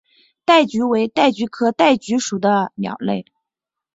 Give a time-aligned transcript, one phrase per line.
[0.45, 3.23] 戴菊为戴菊科戴菊属的鸟类。